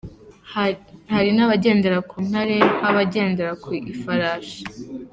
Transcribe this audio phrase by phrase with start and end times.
[1.13, 4.61] Hari n’abagendera ku ntare nk'abagendera ku ifarashi.